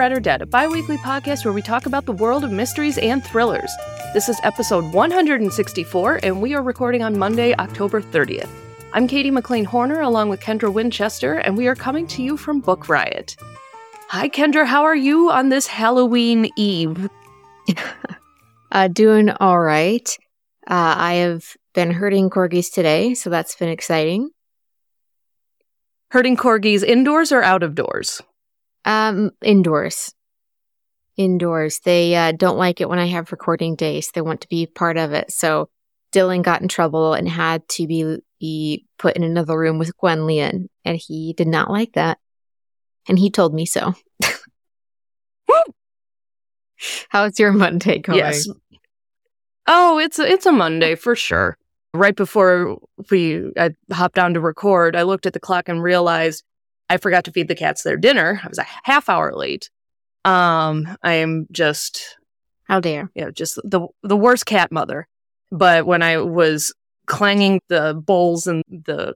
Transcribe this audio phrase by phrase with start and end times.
[0.00, 2.96] Read or Dead, a bi weekly podcast where we talk about the world of mysteries
[2.96, 3.70] and thrillers.
[4.14, 8.48] This is episode 164, and we are recording on Monday, October 30th.
[8.94, 12.60] I'm Katie McLain Horner along with Kendra Winchester, and we are coming to you from
[12.60, 13.36] Book Riot.
[14.08, 17.10] Hi, Kendra, how are you on this Halloween Eve?
[18.72, 20.08] uh, doing all right.
[20.66, 24.30] Uh, I have been herding corgis today, so that's been exciting.
[26.10, 28.22] Herding corgis indoors or out of doors?
[28.84, 30.14] Um, indoors.
[31.16, 31.80] Indoors.
[31.80, 34.10] They uh, don't like it when I have recording days.
[34.12, 35.30] They want to be part of it.
[35.30, 35.68] So
[36.12, 40.26] Dylan got in trouble and had to be, be put in another room with Gwen
[40.26, 42.18] Leon, and he did not like that.
[43.08, 43.94] And he told me so.
[47.08, 48.18] How's your Monday going?
[48.18, 48.48] Yes.
[49.66, 51.56] Oh, it's a, it's a Monday for sure.
[51.92, 52.78] Right before
[53.10, 56.44] we I hopped on to record, I looked at the clock and realized
[56.90, 58.40] I forgot to feed the cats their dinner.
[58.44, 59.70] I was a half hour late.
[60.24, 62.18] Um, I am just
[62.64, 65.06] how dare you know just the the worst cat mother.
[65.50, 66.74] But when I was
[67.06, 69.14] clanging the bowls and the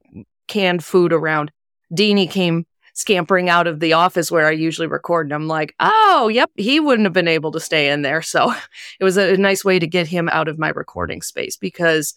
[0.48, 1.50] canned food around,
[1.92, 5.26] Deanie came scampering out of the office where I usually record.
[5.26, 8.22] And I'm like, oh, yep, he wouldn't have been able to stay in there.
[8.22, 8.52] So
[9.00, 12.14] it was a, nice way to get him out of my recording space because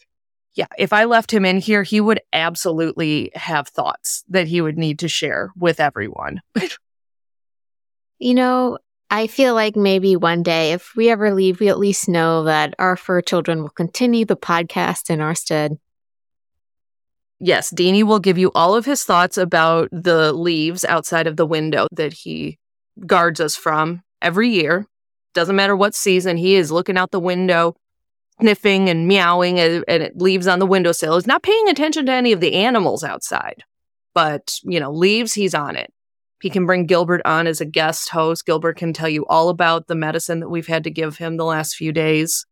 [0.57, 4.75] yeah, if I left him in here, he would absolutely have thoughts that he would
[4.75, 6.41] need to share with everyone.
[8.19, 8.79] you know,
[9.11, 12.73] I feel like maybe one day, if we ever leave, we at least know that
[12.79, 15.77] our fur children will continue the podcast in our stead.
[17.39, 21.45] Yes, Deanie will give you all of his thoughts about the leaves outside of the
[21.45, 22.57] window that he
[23.05, 24.87] guards us from every year.
[25.35, 27.75] Doesn't matter what season, he is looking out the window
[28.39, 31.15] sniffing and meowing and, it leaves on the windowsill.
[31.15, 33.63] He's not paying attention to any of the animals outside,
[34.13, 35.91] but, you know, leaves, he's on it.
[36.41, 38.45] He can bring Gilbert on as a guest host.
[38.45, 41.45] Gilbert can tell you all about the medicine that we've had to give him the
[41.45, 42.45] last few days.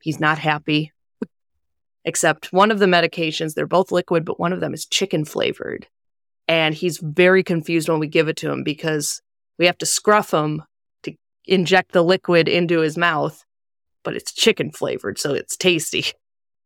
[0.00, 0.92] He's not happy.
[2.04, 5.86] Except one of the medications, they're both liquid, but one of them is chicken flavored.
[6.46, 9.20] And he's very confused when we give it to him because
[9.58, 10.62] we have to scruff him
[11.02, 11.12] to
[11.44, 13.44] inject the liquid into his mouth
[14.04, 16.04] but it's chicken flavored, so it's tasty.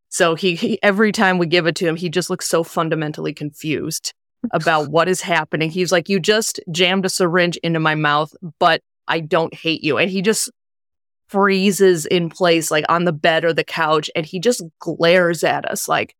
[0.09, 3.33] So he, he, every time we give it to him, he just looks so fundamentally
[3.33, 4.13] confused
[4.51, 5.71] about what is happening.
[5.71, 9.97] He's like, "You just jammed a syringe into my mouth, but I don't hate you."
[9.97, 10.51] And he just
[11.29, 15.65] freezes in place like on the bed or the couch and he just glares at
[15.65, 16.15] us like,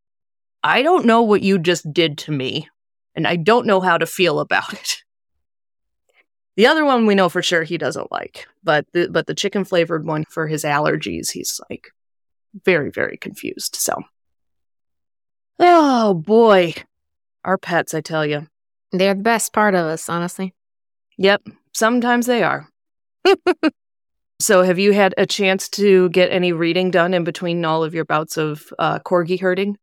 [0.63, 2.71] "I don't know what you just did to me,
[3.15, 5.02] and I don't know how to feel about it."
[6.57, 9.65] The other one we know for sure he doesn't like, but the, but the chicken
[9.65, 11.89] flavored one for his allergies, he's like
[12.65, 13.77] very very confused.
[13.77, 14.03] So,
[15.59, 16.75] oh boy,
[17.45, 18.49] our pets, I tell you,
[18.93, 20.53] they're the best part of us, honestly.
[21.17, 21.43] Yep,
[21.73, 22.69] sometimes they are.
[24.41, 27.95] so, have you had a chance to get any reading done in between all of
[27.95, 29.79] your bouts of uh, corgi herding?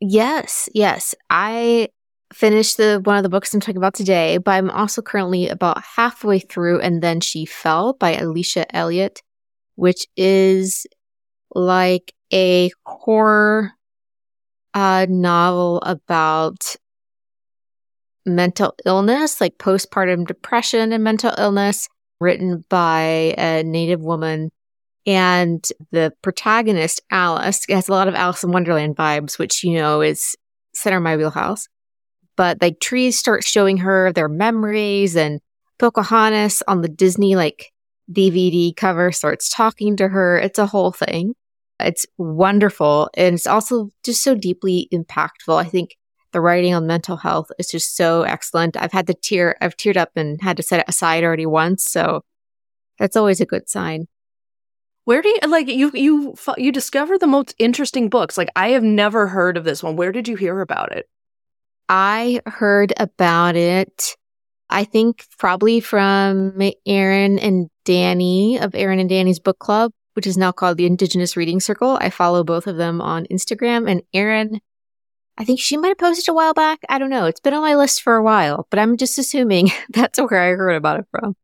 [0.00, 1.14] Yes, yes.
[1.30, 1.88] I
[2.32, 5.82] finished the one of the books I'm talking about today, but I'm also currently about
[5.82, 9.22] halfway through and then she fell by Alicia Elliott,
[9.74, 10.86] which is
[11.54, 13.72] like a horror
[14.74, 16.76] uh, novel about
[18.24, 21.88] mental illness, like postpartum depression and mental illness,
[22.20, 24.50] written by a native woman.
[25.06, 30.02] And the protagonist, Alice, has a lot of Alice in Wonderland vibes, which, you know,
[30.02, 30.36] is
[30.72, 31.66] center my wheelhouse
[32.40, 35.42] but like trees start showing her their memories and
[35.78, 37.70] Pocahontas on the Disney like
[38.10, 40.38] DVD cover starts talking to her.
[40.38, 41.34] It's a whole thing.
[41.78, 43.10] It's wonderful.
[43.12, 45.54] And it's also just so deeply impactful.
[45.54, 45.96] I think
[46.32, 48.74] the writing on mental health is just so excellent.
[48.74, 51.84] I've had to tear, I've teared up and had to set it aside already once.
[51.84, 52.22] So
[52.98, 54.06] that's always a good sign.
[55.04, 58.38] Where do you like you you you discover the most interesting books?
[58.38, 59.96] Like I have never heard of this one.
[59.96, 61.06] Where did you hear about it?
[61.90, 64.16] I heard about it,
[64.70, 66.56] I think probably from
[66.86, 71.36] Aaron and Danny of Aaron and Danny's book club, which is now called the Indigenous
[71.36, 71.98] Reading Circle.
[72.00, 73.90] I follow both of them on Instagram.
[73.90, 74.60] And Aaron,
[75.36, 76.78] I think she might have posted a while back.
[76.88, 77.26] I don't know.
[77.26, 80.50] It's been on my list for a while, but I'm just assuming that's where I
[80.50, 81.34] heard about it from.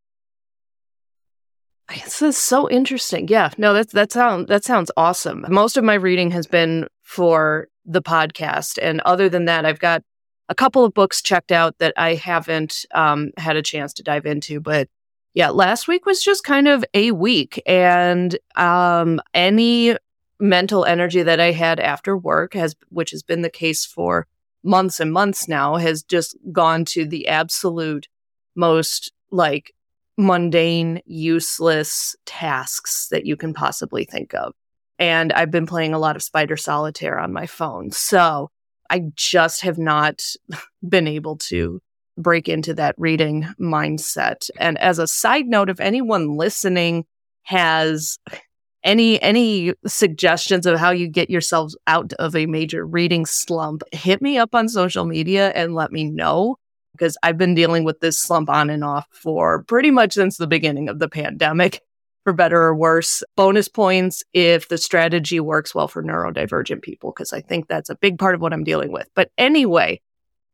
[1.88, 3.26] This is so interesting.
[3.26, 5.44] Yeah, no, that that sounds that sounds awesome.
[5.48, 10.02] Most of my reading has been for the podcast, and other than that, I've got
[10.48, 14.26] a couple of books checked out that I haven't um, had a chance to dive
[14.26, 14.88] into, but
[15.34, 19.96] yeah, last week was just kind of a week, and um, any
[20.40, 24.26] mental energy that I had after work has, which has been the case for
[24.62, 28.08] months and months now, has just gone to the absolute
[28.54, 29.74] most like
[30.16, 34.54] mundane, useless tasks that you can possibly think of.
[34.98, 37.90] And I've been playing a lot of Spider Solitaire on my phone.
[37.90, 38.50] So
[38.90, 40.22] I just have not
[40.88, 41.80] been able to
[42.18, 44.48] break into that reading mindset.
[44.58, 47.04] And as a side note, if anyone listening
[47.42, 48.18] has
[48.82, 54.22] any any suggestions of how you get yourselves out of a major reading slump, hit
[54.22, 56.56] me up on social media and let me know
[56.92, 60.46] because I've been dealing with this slump on and off for pretty much since the
[60.46, 61.82] beginning of the pandemic,
[62.26, 63.22] for better or worse.
[63.36, 67.94] Bonus points if the strategy works well for neurodivergent people, because I think that's a
[67.94, 69.08] big part of what I'm dealing with.
[69.14, 70.00] But anyway,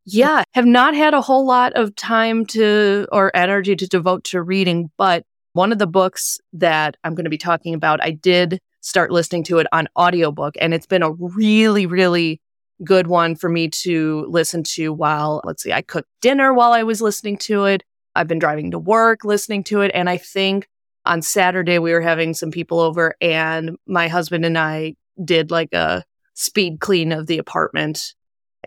[0.04, 4.42] yeah, have not had a whole lot of time to or energy to devote to
[4.42, 5.24] reading, but
[5.54, 9.44] one of the books that I'm going to be talking about, I did start listening
[9.44, 12.40] to it on audiobook and it's been a really really
[12.84, 16.82] good one for me to listen to while, let's see, I cooked dinner while I
[16.82, 17.82] was listening to it.
[18.14, 19.90] I've been driving to work listening to it.
[19.94, 20.68] And I think
[21.04, 25.72] on Saturday we were having some people over and my husband and I did like
[25.72, 26.04] a
[26.34, 28.14] speed clean of the apartment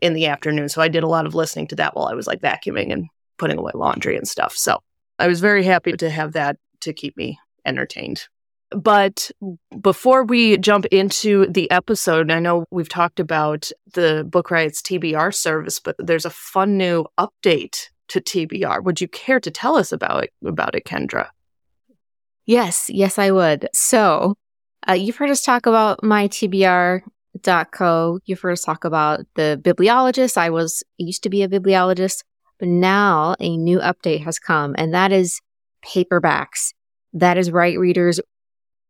[0.01, 0.69] in the afternoon.
[0.69, 3.07] So I did a lot of listening to that while I was like vacuuming and
[3.37, 4.55] putting away laundry and stuff.
[4.55, 4.79] So
[5.19, 8.27] I was very happy to have that to keep me entertained.
[8.71, 9.31] But
[9.81, 15.33] before we jump into the episode, I know we've talked about the Book Riot's TBR
[15.33, 18.83] service, but there's a fun new update to TBR.
[18.83, 21.29] Would you care to tell us about it, about it, Kendra?
[22.45, 23.69] Yes, yes, I would.
[23.73, 24.35] So,
[24.87, 26.29] uh, you've heard us talk about my.
[28.25, 30.37] You've heard us talk about the bibliologist.
[30.37, 32.23] I was used to be a bibliologist,
[32.59, 35.41] but now a new update has come, and that is
[35.83, 36.73] paperbacks.
[37.13, 38.19] That is right, readers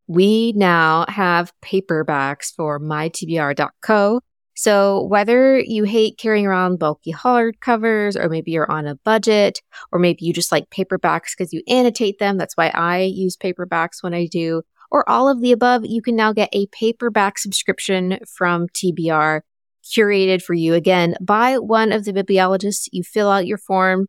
[0.07, 4.22] we now have paperbacks for mytbr.co.
[4.56, 9.62] So whether you hate carrying around bulky hardcovers, or maybe you're on a budget,
[9.92, 14.02] or maybe you just like paperbacks because you annotate them, that's why I use paperbacks
[14.02, 18.18] when I do, or all of the above, you can now get a paperback subscription
[18.25, 19.42] from TBR
[19.84, 22.88] curated for you again by one of the bibliologists.
[22.92, 24.07] You fill out your form.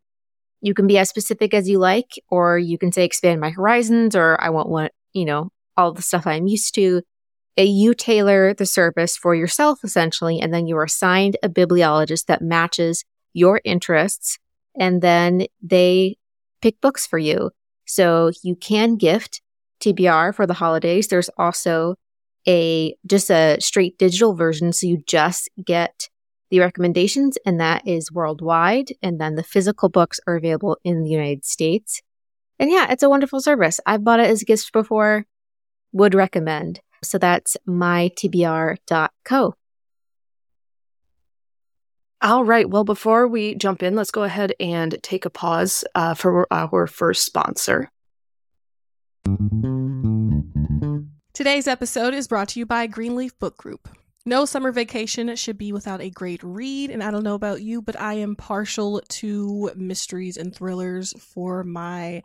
[0.60, 4.14] You can be as specific as you like, or you can say expand my horizons,
[4.14, 7.02] or I want one, you know, all the stuff I'm used to.
[7.56, 12.42] You tailor the service for yourself essentially, and then you are assigned a bibliologist that
[12.42, 14.38] matches your interests,
[14.78, 16.16] and then they
[16.60, 17.50] pick books for you.
[17.86, 19.40] So you can gift
[19.80, 21.08] TBR for the holidays.
[21.08, 21.96] There's also
[22.46, 26.08] a just a straight digital version, so you just get
[26.50, 28.92] the recommendations, and that is worldwide.
[29.02, 32.02] And then the physical books are available in the United States.
[32.58, 33.80] And yeah, it's a wonderful service.
[33.84, 35.26] I've bought it as gifts before
[35.92, 36.80] would recommend.
[37.02, 39.54] So that's mytbr.co.
[42.22, 42.68] All right.
[42.68, 46.86] Well, before we jump in, let's go ahead and take a pause uh, for our
[46.86, 47.90] first sponsor.
[51.34, 53.88] Today's episode is brought to you by Greenleaf Book Group.
[54.24, 57.80] No summer vacation should be without a great read, and I don't know about you,
[57.80, 62.24] but I am partial to mysteries and thrillers for my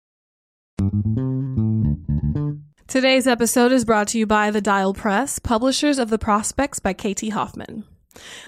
[2.87, 6.93] Today's episode is brought to you by The Dial Press, publishers of The Prospects by
[6.93, 7.85] KT Hoffman.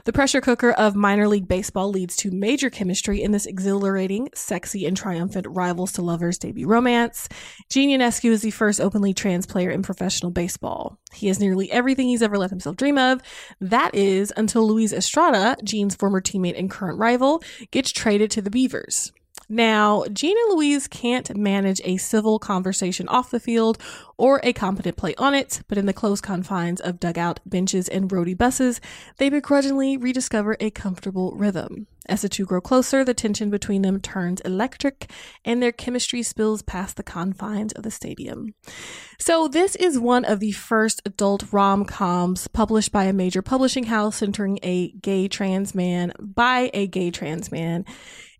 [0.04, 4.86] The pressure cooker of minor league baseball leads to major chemistry in this exhilarating, sexy,
[4.86, 7.30] and triumphant rivals to lovers debut romance.
[7.70, 11.00] Gene Ionescu is the first openly trans player in professional baseball.
[11.14, 13.22] He has nearly everything he's ever let himself dream of.
[13.62, 18.52] That is until Luis Estrada, Gene's former teammate and current rival, gets traded to the
[18.52, 19.14] Beavers.
[19.54, 23.78] Now, and Luis can't manage a civil conversation off the field
[24.18, 28.10] or a competent play on it, but in the close confines of dugout benches and
[28.10, 28.82] roadie buses,
[29.18, 31.86] they begrudgingly rediscover a comfortable rhythm.
[32.08, 35.10] As the two grow closer, the tension between them turns electric
[35.46, 38.54] and their chemistry spills past the confines of the stadium.
[39.20, 43.86] So, this is one of the first adult rom coms published by a major publishing
[43.86, 47.86] house centering a gay trans man by a gay trans man.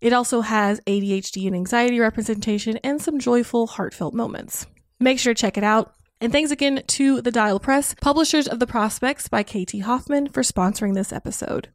[0.00, 4.66] It also has ADHD and anxiety representation and some joyful, heartfelt moments.
[5.00, 5.94] Make sure to check it out.
[6.20, 10.42] And thanks again to the Dial Press, publishers of The Prospects by KT Hoffman, for
[10.42, 11.68] sponsoring this episode.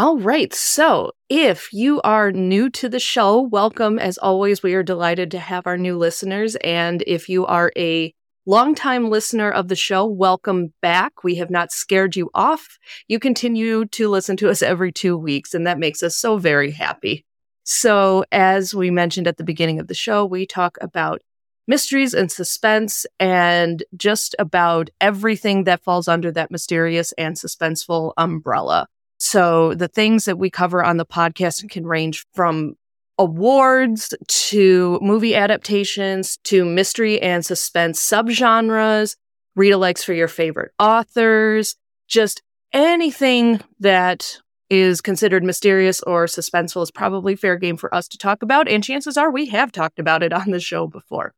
[0.00, 0.54] All right.
[0.54, 3.98] So, if you are new to the show, welcome.
[3.98, 6.56] As always, we are delighted to have our new listeners.
[6.64, 8.14] And if you are a
[8.46, 11.22] longtime listener of the show, welcome back.
[11.22, 12.78] We have not scared you off.
[13.08, 16.70] You continue to listen to us every two weeks, and that makes us so very
[16.70, 17.26] happy.
[17.64, 21.20] So, as we mentioned at the beginning of the show, we talk about
[21.66, 28.88] mysteries and suspense and just about everything that falls under that mysterious and suspenseful umbrella.
[29.20, 32.74] So the things that we cover on the podcast can range from
[33.18, 39.16] awards to movie adaptations to mystery and suspense subgenres,
[39.54, 41.76] read alikes for your favorite authors,
[42.08, 42.40] just
[42.72, 44.38] anything that
[44.70, 48.68] is considered mysterious or suspenseful is probably fair game for us to talk about.
[48.68, 51.34] And chances are we have talked about it on the show before.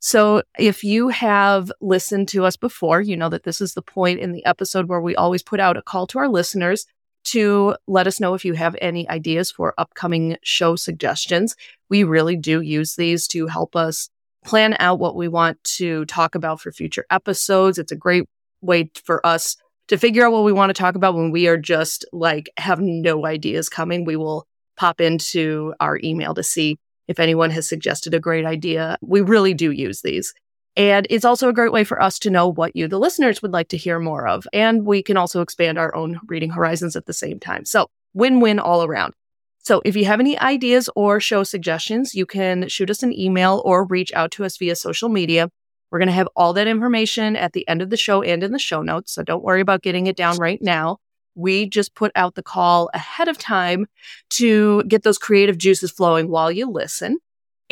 [0.00, 4.20] So if you have listened to us before, you know that this is the point
[4.20, 6.86] in the episode where we always put out a call to our listeners
[7.24, 11.56] to let us know if you have any ideas for upcoming show suggestions.
[11.88, 14.08] We really do use these to help us
[14.44, 17.78] plan out what we want to talk about for future episodes.
[17.78, 18.24] It's a great
[18.60, 19.56] way for us
[19.88, 22.80] to figure out what we want to talk about when we are just like have
[22.80, 24.04] no ideas coming.
[24.04, 28.96] We will pop into our email to see if anyone has suggested a great idea.
[29.02, 30.32] We really do use these.
[30.76, 33.52] And it's also a great way for us to know what you, the listeners, would
[33.52, 34.46] like to hear more of.
[34.52, 37.64] And we can also expand our own reading horizons at the same time.
[37.64, 39.14] So win win all around.
[39.58, 43.62] So if you have any ideas or show suggestions, you can shoot us an email
[43.64, 45.50] or reach out to us via social media.
[45.90, 48.50] We're going to have all that information at the end of the show and in
[48.52, 49.12] the show notes.
[49.12, 50.96] So don't worry about getting it down right now.
[51.34, 53.86] We just put out the call ahead of time
[54.30, 57.18] to get those creative juices flowing while you listen.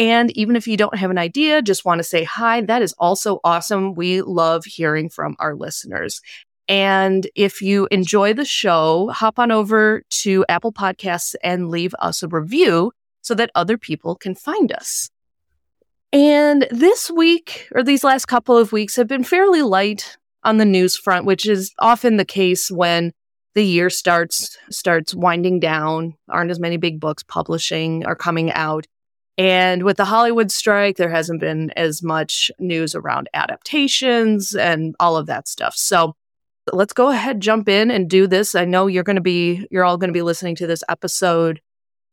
[0.00, 2.94] And even if you don't have an idea, just want to say hi, that is
[2.98, 3.94] also awesome.
[3.94, 6.22] We love hearing from our listeners.
[6.68, 12.22] And if you enjoy the show, hop on over to Apple Podcasts and leave us
[12.22, 15.10] a review so that other people can find us.
[16.14, 20.64] And this week, or these last couple of weeks, have been fairly light on the
[20.64, 23.12] news front, which is often the case when
[23.54, 26.14] the year starts starts winding down.
[26.30, 28.86] Aren't as many big books publishing are coming out.
[29.40, 35.16] And with the Hollywood strike, there hasn't been as much news around adaptations and all
[35.16, 35.74] of that stuff.
[35.74, 36.14] So
[36.70, 38.54] let's go ahead, jump in and do this.
[38.54, 41.62] I know you're going to be, you're all going to be listening to this episode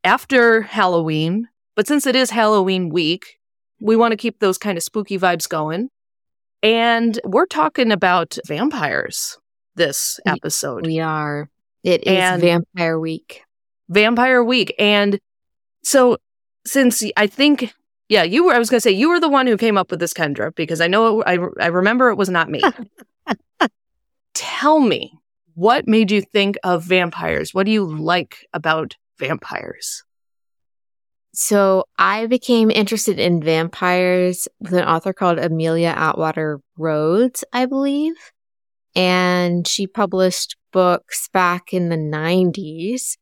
[0.05, 3.39] after Halloween, but since it is Halloween week,
[3.81, 5.89] we want to keep those kind of spooky vibes going.
[6.63, 9.37] And we're talking about vampires
[9.75, 10.85] this episode.
[10.85, 11.49] We are.
[11.83, 13.43] It is and Vampire Week.
[13.89, 14.73] Vampire Week.
[14.79, 15.19] And
[15.83, 16.19] so
[16.67, 17.73] since I think,
[18.09, 19.91] yeah, you were, I was going to say, you were the one who came up
[19.91, 22.61] with this, Kendra, because I know, it, I, I remember it was not me.
[24.33, 25.13] Tell me,
[25.55, 27.53] what made you think of vampires?
[27.53, 30.03] What do you like about vampires?
[31.33, 38.15] So I became interested in vampires with an author called Amelia Atwater Rhodes, I believe.
[38.95, 43.17] And she published books back in the 90s.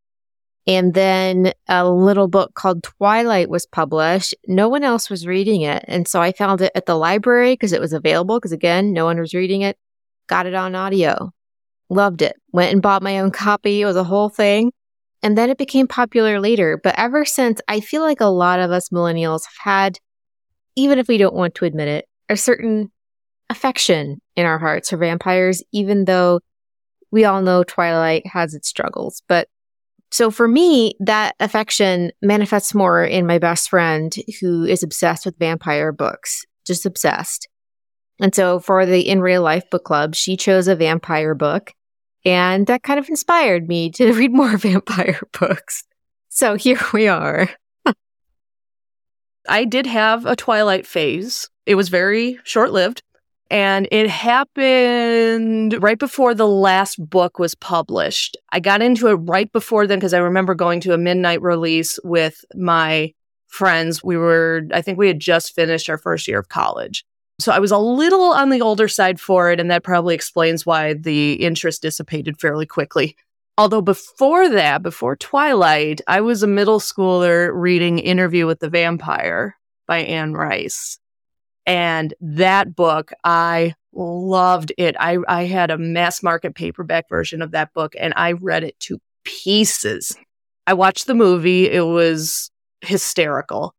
[0.68, 4.34] And then a little book called Twilight was published.
[4.48, 5.86] No one else was reading it.
[5.88, 8.38] And so I found it at the library because it was available.
[8.38, 9.78] Because again, no one was reading it.
[10.28, 11.32] Got it on audio.
[11.90, 12.36] Loved it.
[12.52, 13.82] Went and bought my own copy.
[13.82, 14.72] It was a whole thing.
[15.22, 16.80] And then it became popular later.
[16.84, 20.00] But ever since, I feel like a lot of us millennials had,
[20.76, 22.92] even if we don't want to admit it, a certain
[23.50, 26.40] affection in our hearts for vampires, even though
[27.12, 29.22] we all know Twilight has its struggles.
[29.28, 29.48] But
[30.12, 35.38] so for me, that affection manifests more in my best friend who is obsessed with
[35.38, 37.48] vampire books, just obsessed.
[38.20, 41.74] And so for the in real life book club, she chose a vampire book.
[42.24, 45.84] And that kind of inspired me to read more vampire books.
[46.30, 47.50] So here we are.
[49.48, 51.50] I did have a Twilight phase.
[51.66, 53.04] It was very short lived.
[53.52, 58.38] And it happened right before the last book was published.
[58.52, 62.00] I got into it right before then because I remember going to a midnight release
[62.04, 63.14] with my
[63.48, 64.04] friends.
[64.04, 67.06] We were, I think we had just finished our first year of college.
[67.40, 69.60] So I was a little on the older side for it.
[69.60, 73.16] And that probably explains why the interest dissipated fairly quickly.
[73.58, 79.56] Although before that, before Twilight, I was a middle schooler reading Interview with the Vampire
[79.88, 81.00] by Anne Rice.
[81.66, 84.96] And that book, I loved it.
[85.00, 88.80] I, I had a mass market paperback version of that book and I read it
[88.82, 90.16] to pieces.
[90.68, 91.70] I watched the movie.
[91.70, 93.74] It was hysterical.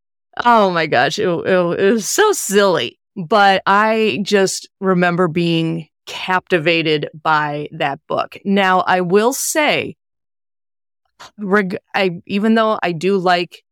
[0.44, 1.18] Oh my gosh.
[1.18, 2.98] It, it, it was so silly.
[3.16, 8.36] But I just remember being captivated by that book.
[8.44, 9.96] Now, I will say,
[11.38, 13.64] reg- I, even though I do like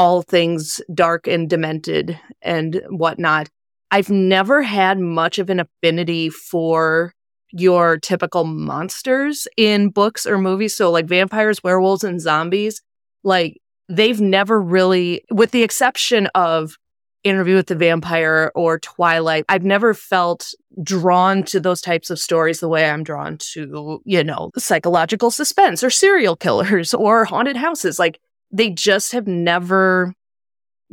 [0.00, 3.50] all things dark and demented and whatnot,
[3.90, 7.12] I've never had much of an affinity for
[7.52, 10.74] your typical monsters in books or movies.
[10.74, 12.80] So, like vampires, werewolves, and zombies,
[13.24, 16.78] like they've never really, with the exception of
[17.22, 22.60] Interview with the Vampire or Twilight, I've never felt drawn to those types of stories
[22.60, 27.98] the way I'm drawn to, you know, psychological suspense or serial killers or haunted houses.
[27.98, 28.18] Like
[28.50, 30.14] they just have never,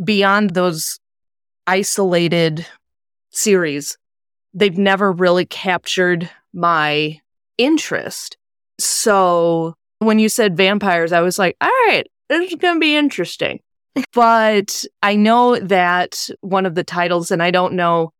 [0.03, 0.99] beyond those
[1.65, 2.65] isolated
[3.31, 3.97] series,
[4.53, 7.19] they've never really captured my
[7.57, 8.37] interest.
[8.79, 12.95] So when you said vampires, I was like, all right, this is going to be
[12.95, 13.59] interesting
[14.13, 18.11] but I know that one of the titles, and I don't know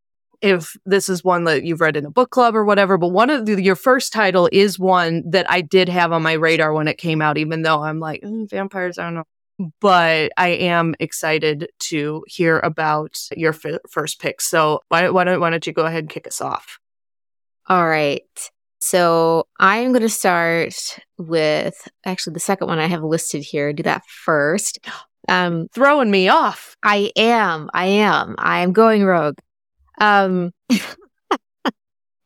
[0.41, 3.29] if this is one that you've read in a book club or whatever, but one
[3.29, 6.87] of the, your first title is one that I did have on my radar when
[6.87, 9.69] it came out, even though I'm like, mm, vampires, I don't know.
[9.81, 14.39] But I am excited to hear about your f- first pick.
[14.39, 16.77] So why, why, don't, why don't you go ahead and kick us off?
[17.67, 18.21] All right.
[18.79, 23.73] So I'm going to start with actually the second one I have listed here.
[23.73, 24.79] Do that first.
[25.27, 26.75] Um, throwing me off.
[26.83, 27.69] I am.
[27.73, 28.35] I am.
[28.37, 29.39] I am going rogue.
[29.99, 30.51] Um,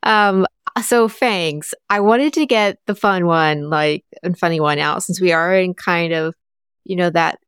[0.02, 0.46] um,
[0.82, 1.74] so fangs.
[1.90, 5.54] I wanted to get the fun one, like, and funny one out since we are
[5.54, 6.34] in kind of,
[6.84, 7.38] you know, that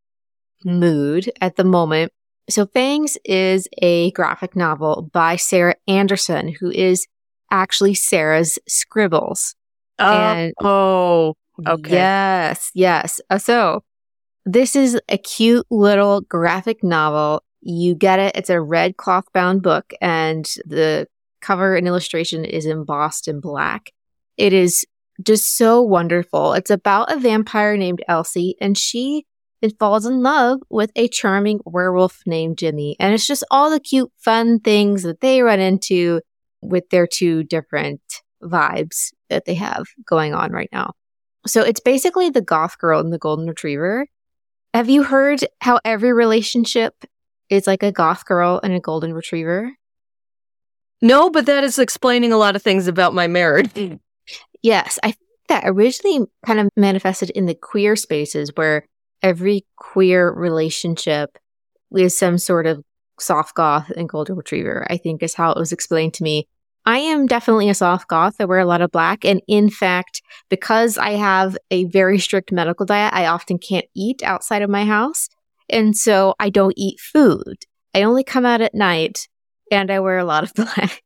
[0.64, 2.12] mood at the moment.
[2.50, 7.06] So Fangs is a graphic novel by Sarah Andersen, who is
[7.50, 9.54] actually Sarah's scribbles.
[9.98, 11.34] Uh, and, oh,
[11.66, 11.92] okay.
[11.92, 13.20] Yes, yes.
[13.30, 13.84] Uh, so
[14.44, 17.43] this is a cute little graphic novel.
[17.66, 18.36] You get it.
[18.36, 21.08] It's a red cloth bound book and the
[21.40, 23.90] cover and illustration is embossed in black.
[24.36, 24.84] It is
[25.22, 26.52] just so wonderful.
[26.52, 29.24] It's about a vampire named Elsie and she
[29.78, 32.96] falls in love with a charming werewolf named Jimmy.
[33.00, 36.20] And it's just all the cute, fun things that they run into
[36.60, 38.02] with their two different
[38.42, 40.92] vibes that they have going on right now.
[41.46, 44.06] So it's basically the goth girl and the golden retriever.
[44.74, 46.94] Have you heard how every relationship
[47.50, 49.72] is like a goth girl and a golden retriever?
[51.02, 53.70] No, but that is explaining a lot of things about my marriage.
[54.62, 58.86] Yes, I think that originally kind of manifested in the queer spaces where
[59.22, 61.36] every queer relationship
[61.94, 62.82] is some sort of
[63.20, 66.48] soft goth and golden retriever, I think is how it was explained to me.
[66.86, 68.36] I am definitely a soft goth.
[68.40, 69.24] I wear a lot of black.
[69.24, 74.22] And in fact, because I have a very strict medical diet, I often can't eat
[74.22, 75.28] outside of my house.
[75.68, 77.64] And so I don't eat food.
[77.94, 79.28] I only come out at night
[79.70, 81.02] and I wear a lot of black.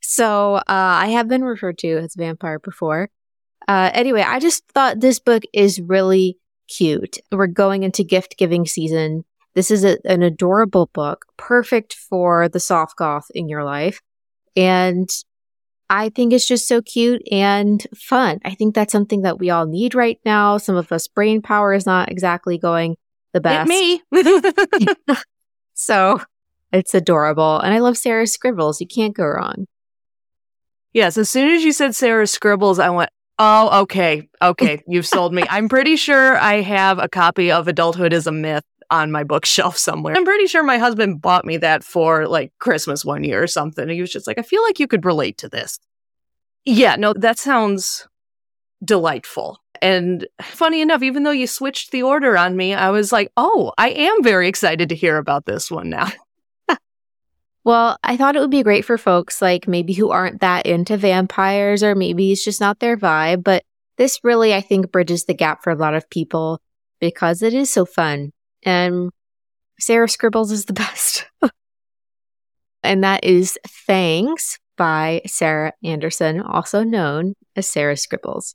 [0.00, 3.10] so uh, I have been referred to as vampire before.
[3.66, 6.38] Uh, anyway, I just thought this book is really
[6.68, 7.18] cute.
[7.32, 9.24] We're going into gift giving season.
[9.54, 14.00] This is a, an adorable book, perfect for the soft goth in your life.
[14.56, 15.08] And
[15.90, 18.40] I think it's just so cute and fun.
[18.44, 20.56] I think that's something that we all need right now.
[20.56, 22.96] Some of us brain power is not exactly going
[23.32, 23.68] the best.
[23.68, 24.02] me.
[25.74, 26.20] so
[26.72, 27.58] it's adorable.
[27.60, 28.80] And I love Sarah's scribbles.
[28.80, 29.66] You can't go wrong.
[30.92, 31.18] Yes.
[31.18, 34.28] As soon as you said Sarah's scribbles, I went, Oh, okay.
[34.40, 34.82] Okay.
[34.86, 35.42] You've sold me.
[35.50, 39.76] I'm pretty sure I have a copy of Adulthood is a Myth on my bookshelf
[39.78, 40.14] somewhere.
[40.14, 43.88] I'm pretty sure my husband bought me that for like Christmas one year or something.
[43.88, 45.78] He was just like, I feel like you could relate to this.
[46.64, 48.08] Yeah, no, that sounds
[48.82, 49.60] delightful.
[49.82, 53.72] And funny enough, even though you switched the order on me, I was like, oh,
[53.76, 56.10] I am very excited to hear about this one now.
[57.64, 60.96] well, I thought it would be great for folks like maybe who aren't that into
[60.96, 63.44] vampires or maybe it's just not their vibe.
[63.44, 63.64] But
[63.98, 66.60] this really, I think, bridges the gap for a lot of people
[67.00, 68.32] because it is so fun
[68.64, 69.10] and
[69.78, 71.26] Sarah Scribbles is the best.
[72.82, 78.54] and that is Fangs by Sarah Andersen, also known as Sarah Scribbles.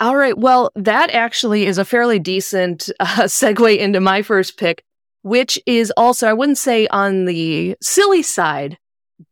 [0.00, 0.36] All right.
[0.36, 4.82] Well, that actually is a fairly decent uh, segue into my first pick,
[5.22, 8.78] which is also, I wouldn't say on the silly side,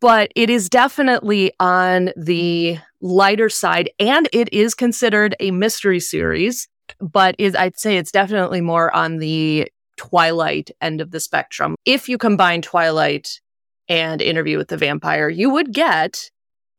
[0.01, 6.69] but it is definitely on the lighter side and it is considered a mystery series,
[7.01, 11.77] but is I'd say it's definitely more on the Twilight end of the spectrum.
[11.85, 13.41] If you combine Twilight
[13.89, 16.31] and Interview with the Vampire, you would get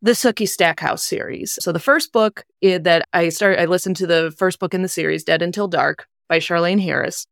[0.01, 1.58] the Sookie Stackhouse series.
[1.62, 4.88] So the first book that I started, I listened to the first book in the
[4.88, 7.25] series, Dead Until Dark by Charlaine Harris.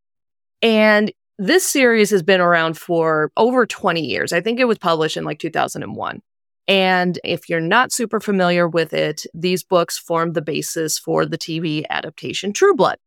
[0.62, 4.32] And this series has been around for over 20 years.
[4.32, 6.22] I think it was published in like 2001.
[6.66, 11.38] And if you're not super familiar with it, these books formed the basis for the
[11.38, 12.98] TV adaptation True Blood.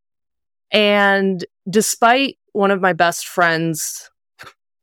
[0.71, 4.09] And despite one of my best friends'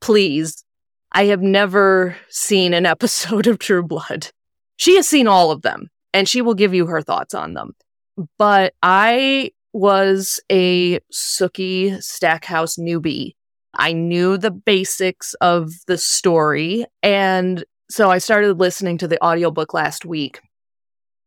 [0.01, 0.65] pleas,
[1.13, 4.29] I have never seen an episode of True Blood.
[4.77, 7.75] She has seen all of them and she will give you her thoughts on them.
[8.39, 13.35] But I was a Sookie Stackhouse newbie.
[13.75, 16.87] I knew the basics of the story.
[17.03, 20.41] And so I started listening to the audiobook last week.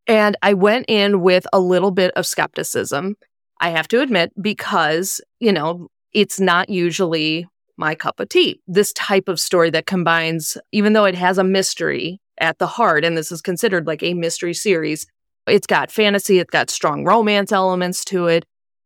[0.08, 3.15] And I went in with a little bit of skepticism,
[3.60, 8.62] I have to admit, because, you know, it's not usually my cup of tea.
[8.67, 13.04] This type of story that combines, even though it has a mystery at the heart,
[13.04, 15.06] and this is considered like a mystery series,
[15.48, 18.46] it's got fantasy, it's got strong romance elements to it.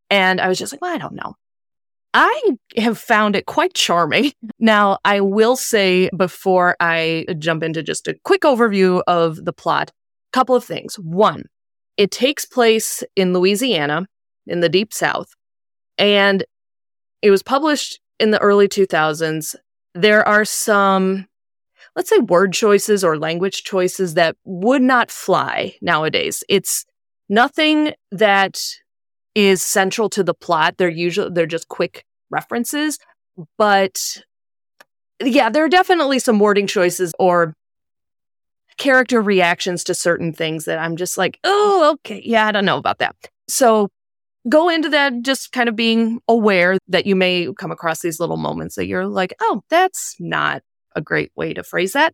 [0.10, 1.36] And I was just like, well, I don't know.
[2.13, 4.34] I have found it quite charming.
[4.60, 9.89] Now, I will say before I jump into just a quick overview of the plot,
[9.89, 11.00] a couple of things.
[11.00, 11.45] One,
[11.97, 14.06] it takes place in Louisiana
[14.45, 15.34] in the deep south,
[15.97, 16.43] and
[17.24, 19.56] it was published in the early 2000s.
[19.95, 21.26] There are some,
[21.95, 26.43] let's say, word choices or language choices that would not fly nowadays.
[26.47, 26.86] It's
[27.30, 28.62] nothing that
[29.36, 30.76] is central to the plot.
[30.78, 32.98] They're usually they're just quick references,
[33.58, 34.22] but
[35.24, 37.54] yeah, there are definitely some wording choices or
[38.78, 42.78] character reactions to certain things that I'm just like, oh, okay, yeah, I don't know
[42.78, 43.15] about that.
[43.48, 43.89] So
[44.50, 48.38] go into that just kind of being aware that you may come across these little
[48.38, 50.63] moments that you're like, oh, that's not
[50.96, 52.13] a great way to phrase that.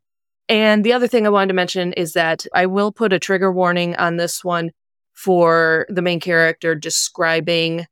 [0.50, 3.52] And the other thing I wanted to mention is that I will put a trigger
[3.52, 4.72] warning on this one
[5.18, 7.88] for the main character describing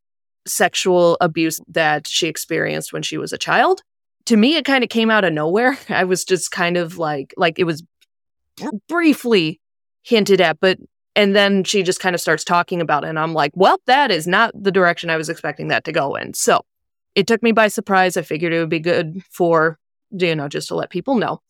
[0.45, 3.81] sexual abuse that she experienced when she was a child.
[4.25, 5.77] To me, it kind of came out of nowhere.
[5.89, 7.83] I was just kind of like, like it was
[8.87, 9.59] briefly
[10.03, 10.77] hinted at, but,
[11.15, 13.07] and then she just kind of starts talking about it.
[13.07, 16.13] And I'm like, well, that is not the direction I was expecting that to go
[16.15, 16.35] in.
[16.35, 16.61] So
[17.15, 18.17] it took me by surprise.
[18.17, 19.79] I figured it would be good for,
[20.11, 21.41] you know, just to let people know.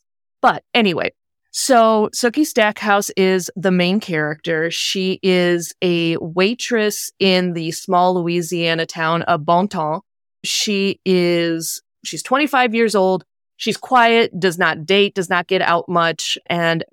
[0.42, 1.12] But anyway,
[1.58, 4.70] so Sookie Stackhouse is the main character.
[4.70, 10.02] She is a waitress in the small Louisiana town of Bon Temps.
[10.44, 13.24] She is, she's 25 years old.
[13.56, 16.38] She's quiet, does not date, does not get out much.
[16.48, 16.84] And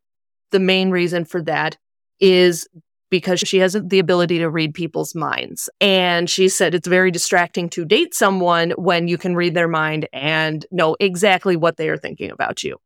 [0.52, 1.76] the main reason for that
[2.20, 2.68] is
[3.10, 5.68] because she has the ability to read people's minds.
[5.80, 10.08] And she said it's very distracting to date someone when you can read their mind
[10.12, 12.78] and know exactly what they are thinking about you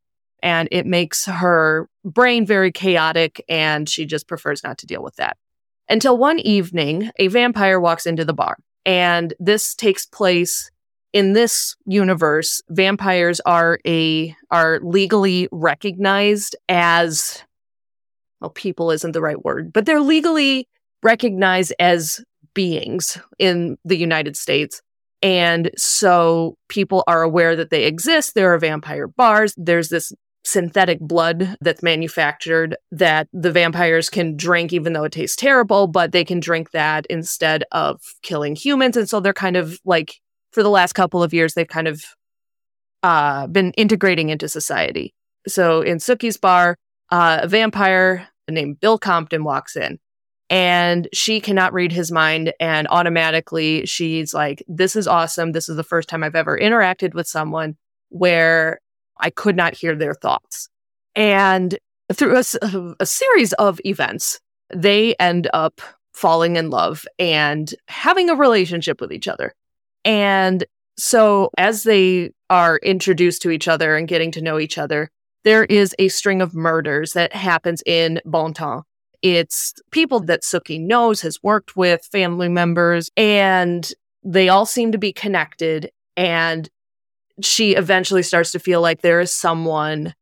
[0.47, 5.17] and it makes her brain very chaotic and she just prefers not to deal with
[5.17, 5.37] that.
[5.89, 10.71] Until one evening, a vampire walks into the bar and this takes place
[11.13, 12.63] in this universe.
[12.69, 17.43] Vampires are a, are legally recognized as,
[18.41, 20.69] well, people isn't the right word, but they're legally
[21.03, 24.81] recognized as beings in the United States.
[25.23, 28.37] And so people are aware that they exist.
[28.37, 29.55] There are vampire bars.
[29.57, 30.13] There's this
[30.47, 36.13] synthetic blood that's manufactured that the vampires can drink, even though it tastes terrible, but
[36.13, 38.97] they can drink that instead of killing humans.
[38.97, 40.15] And so they're kind of like,
[40.53, 42.05] for the last couple of years, they've kind of
[43.03, 45.15] uh, been integrating into society.
[45.49, 46.77] So in Sookie's bar,
[47.11, 49.99] uh, a vampire named Bill Compton walks in
[50.49, 52.53] and she cannot read his mind.
[52.61, 55.53] And automatically she's like, This is awesome.
[55.53, 57.77] This is the first time I've ever interacted with someone
[58.11, 58.81] where
[59.19, 60.69] I could not hear their thoughts.
[61.15, 61.79] And
[62.13, 64.41] through a, a series of events,
[64.73, 65.81] they end up
[66.13, 69.55] falling in love and having a relationship with each other.
[70.05, 70.65] And
[70.97, 75.11] so as they are introduced to each other and getting to know each other,
[75.45, 78.85] there is a string of murders that happens in Bon Temps.
[79.23, 83.89] It's people that Sookie knows, has worked with, family members, and
[84.25, 85.91] they all seem to be connected.
[86.17, 86.69] And
[87.43, 90.15] she eventually starts to feel like there is someone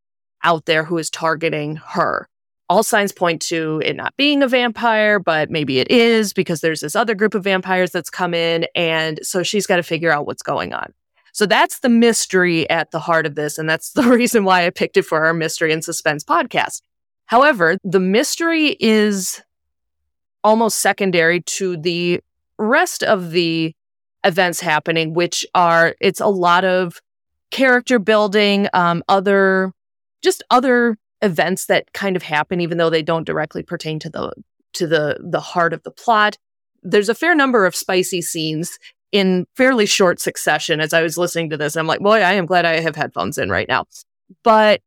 [0.43, 2.29] out there who is targeting her.
[2.69, 6.81] All signs point to it not being a vampire, but maybe it is because there's
[6.81, 8.67] this other group of vampires that's come in.
[8.75, 10.93] And so she's got to figure out what's going on.
[11.33, 13.59] So that's the mystery at the heart of this.
[13.59, 16.81] And that's the reason why I picked it for our mystery and suspense podcast.
[17.27, 19.43] However, the mystery is
[20.43, 22.21] almost secondary to the
[22.59, 23.75] rest of the
[24.25, 27.01] events happening, which are it's a lot of
[27.55, 29.73] character building, um, other
[30.25, 34.33] just other events that kind of happen, even though they don't directly pertain to the
[34.73, 36.37] to the the heart of the plot.
[36.83, 38.77] There's a fair number of spicy scenes
[39.13, 41.77] in fairly short succession as I was listening to this.
[41.77, 43.85] I'm like, boy, I am glad I have headphones in right now.
[44.43, 44.81] But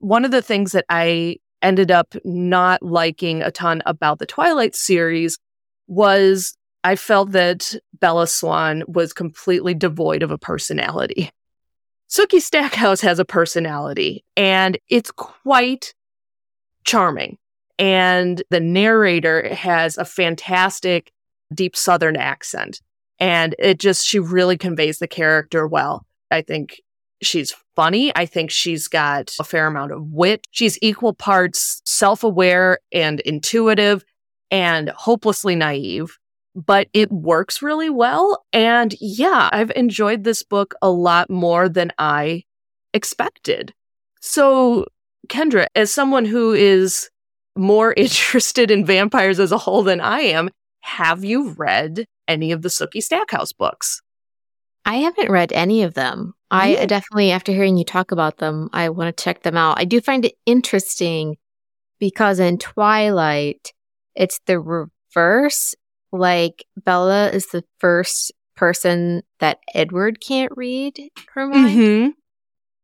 [0.00, 4.74] one of the things that I ended up not liking a ton about the Twilight
[4.74, 5.38] series
[5.86, 11.30] was I felt that Bella Swan was completely devoid of a personality.
[12.08, 15.94] Sookie Stackhouse has a personality and it's quite
[16.84, 17.38] charming.
[17.78, 21.12] And the narrator has a fantastic
[21.54, 22.80] deep Southern accent.
[23.20, 26.06] And it just, she really conveys the character well.
[26.30, 26.80] I think
[27.22, 28.12] she's funny.
[28.16, 30.46] I think she's got a fair amount of wit.
[30.50, 34.04] She's equal parts self aware and intuitive
[34.50, 36.17] and hopelessly naive,
[36.66, 38.44] but it works really well.
[38.52, 42.44] And yeah, I've enjoyed this book a lot more than I
[42.92, 43.72] expected.
[44.20, 44.86] So,
[45.28, 47.10] Kendra, as someone who is
[47.56, 52.62] more interested in vampires as a whole than I am, have you read any of
[52.62, 54.00] the Sookie Stackhouse books?
[54.84, 56.34] I haven't read any of them.
[56.50, 59.78] I definitely, after hearing you talk about them, I want to check them out.
[59.78, 61.36] I do find it interesting
[61.98, 63.72] because in Twilight,
[64.14, 65.74] it's the reverse.
[66.12, 70.98] Like Bella is the first person that Edward can't read
[71.34, 71.78] her mind.
[71.78, 72.10] Mm-hmm.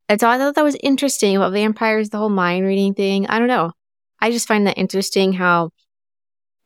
[0.09, 3.27] And so I thought that was interesting about vampires, the whole mind reading thing.
[3.27, 3.73] I don't know.
[4.21, 5.71] I just find that interesting how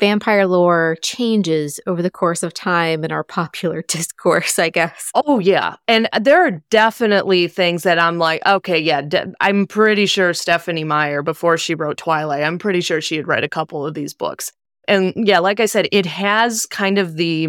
[0.00, 5.10] vampire lore changes over the course of time in our popular discourse, I guess.
[5.14, 5.76] Oh, yeah.
[5.86, 10.84] And there are definitely things that I'm like, okay, yeah, de- I'm pretty sure Stephenie
[10.84, 14.14] Meyer, before she wrote Twilight, I'm pretty sure she had read a couple of these
[14.14, 14.52] books.
[14.88, 17.48] And yeah, like I said, it has kind of the,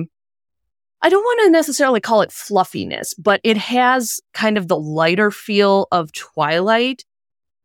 [1.01, 5.31] I don't want to necessarily call it fluffiness, but it has kind of the lighter
[5.31, 7.05] feel of Twilight.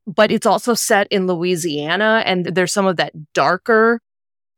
[0.06, 4.00] But it's also set in Louisiana, and there's some of that darker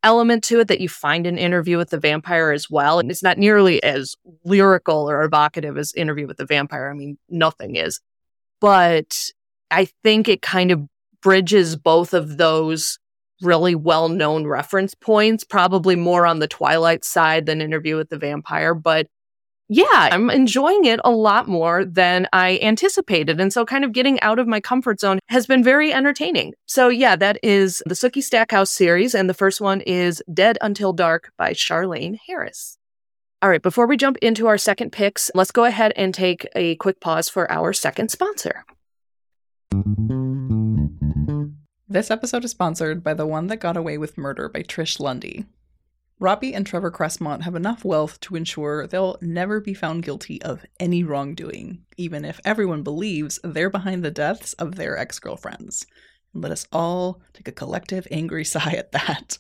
[0.03, 2.99] element to it that you find in Interview with the Vampire as well.
[2.99, 6.91] And it's not nearly as lyrical or evocative as Interview with the Vampire.
[6.91, 8.01] I mean, nothing is.
[8.61, 9.17] But
[9.71, 10.83] I think it kind of
[11.23, 12.99] bridges both of those
[13.43, 18.19] really well known reference points, probably more on the Twilight side than Interview with the
[18.19, 18.75] Vampire.
[18.75, 19.09] But
[19.69, 23.41] yeah, I'm enjoying it a lot more than I anticipated.
[23.41, 26.55] And so, kind of getting out of my comfort zone has been very entertaining.
[26.67, 29.15] So, yeah, that is the Sookie Stackhouse series.
[29.15, 32.79] And the first one is Dead Until Dark by Charlaine Harris.
[33.43, 36.77] All right, before we jump into our second picks, let's go ahead and take a
[36.77, 38.65] quick pause for our second sponsor.
[41.89, 45.47] This episode is sponsored by The One That Got Away with Murder by Trish Lundy.
[46.19, 50.67] Robbie and Trevor Cressmont have enough wealth to ensure they'll never be found guilty of
[50.81, 55.87] any wrongdoing, even if everyone believes they're behind the deaths of their ex girlfriends.
[56.35, 59.39] Let us all take a collective angry sigh at that.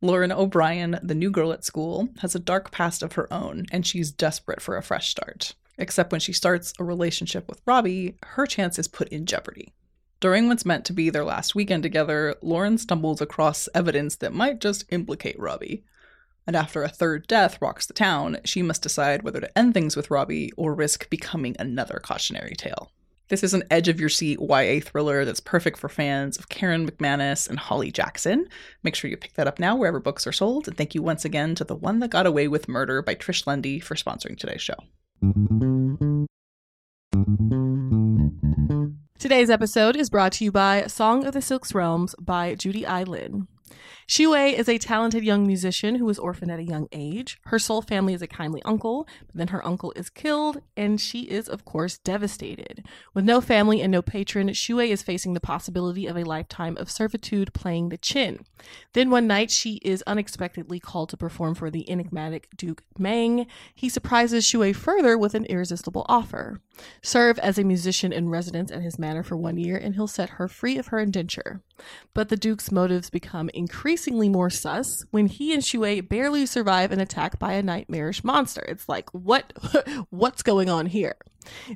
[0.00, 3.86] Lauren O'Brien, the new girl at school, has a dark past of her own, and
[3.86, 5.54] she's desperate for a fresh start.
[5.78, 9.74] Except when she starts a relationship with Robbie, her chance is put in jeopardy.
[10.20, 14.60] During what's meant to be their last weekend together, Lauren stumbles across evidence that might
[14.60, 15.84] just implicate Robbie
[16.48, 19.94] and after a third death rocks the town, she must decide whether to end things
[19.94, 22.90] with Robbie or risk becoming another cautionary tale.
[23.28, 26.90] This is an edge of your seat YA thriller that's perfect for fans of Karen
[26.90, 28.48] McManus and Holly Jackson.
[28.82, 30.66] Make sure you pick that up now wherever books are sold.
[30.66, 33.46] And thank you once again to The One That Got Away with Murder by Trish
[33.46, 34.78] Lundy for sponsoring today's show.
[39.18, 43.02] Today's episode is brought to you by Song of the Six Realms by Judy I.
[44.08, 44.26] Lin.
[44.26, 47.38] Xue is a talented young musician who was orphaned at a young age.
[47.44, 51.22] Her sole family is a kindly uncle, but then her uncle is killed, and she
[51.22, 52.86] is, of course, devastated.
[53.14, 56.90] With no family and no patron, Xue is facing the possibility of a lifetime of
[56.90, 58.44] servitude playing the qin.
[58.94, 63.46] Then one night, she is unexpectedly called to perform for the enigmatic Duke Meng.
[63.74, 66.60] He surprises Xue further with an irresistible offer
[67.02, 70.30] serve as a musician in residence at his manor for one year, and he'll set
[70.30, 71.60] her free of her indenture.
[72.14, 77.00] But the Duke's motives become increasingly more sus when he and Xue barely survive an
[77.00, 78.64] attack by a nightmarish monster.
[78.68, 79.52] It's like, what
[80.10, 81.16] what's going on here?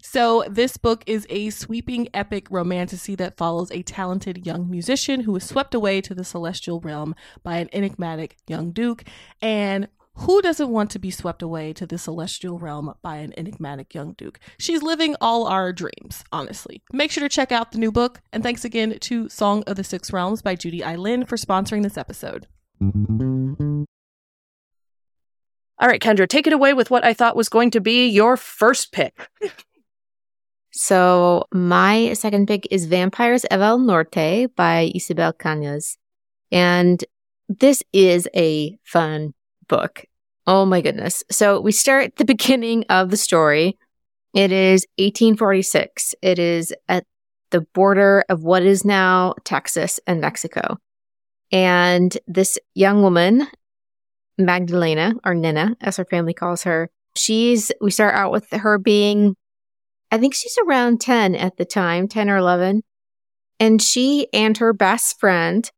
[0.02, 5.34] So, this book is a sweeping epic romantasy that follows a talented young musician who
[5.36, 9.04] is swept away to the celestial realm by an enigmatic young duke
[9.40, 13.94] and Who doesn't want to be swept away to the celestial realm by an enigmatic
[13.94, 14.38] young duke?
[14.58, 16.82] She's living all our dreams, honestly.
[16.92, 19.84] Make sure to check out the new book, and thanks again to Song of the
[19.84, 20.96] Six Realms by Judy I.
[20.96, 22.46] Lin for sponsoring this episode.
[22.80, 23.86] All
[25.88, 28.92] right, Kendra, take it away with what I thought was going to be your first
[28.92, 29.28] pick.
[30.74, 35.98] So my second pick is Vampires of El Norte by Isabel Cañas.
[36.50, 37.04] And
[37.46, 39.34] this is a fun
[39.68, 40.04] book.
[40.46, 41.22] Oh my goodness.
[41.30, 43.78] So we start the beginning of the story.
[44.34, 46.14] It is 1846.
[46.22, 47.04] It is at
[47.50, 50.78] the border of what is now Texas and Mexico.
[51.50, 53.46] And this young woman,
[54.38, 59.36] Magdalena, or Nina, as her family calls her, she's, we start out with her being
[60.12, 62.82] I think she's around 10 at the time, 10 or 11.
[63.58, 65.68] And she and her best friend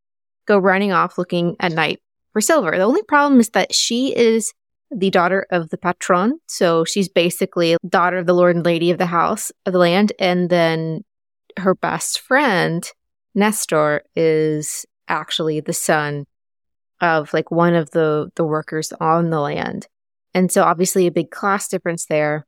[0.47, 2.01] go running off looking at night
[2.35, 2.73] for silver.
[2.73, 4.53] The only problem is that she is
[4.90, 6.38] the daughter of the patron.
[6.47, 10.12] So she's basically daughter of the lord and lady of the house, of the land.
[10.18, 11.05] And then
[11.57, 12.87] her best friend,
[13.35, 16.27] Nestor, is actually the son
[17.01, 19.87] of like one of the, the workers on the land.
[20.35, 22.47] And so obviously a big class difference there.